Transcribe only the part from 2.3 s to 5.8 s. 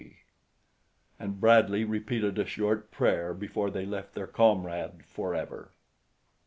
a short prayer before they left their comrade forever.